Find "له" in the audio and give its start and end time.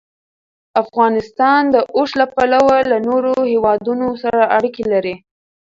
2.19-2.25, 2.91-2.97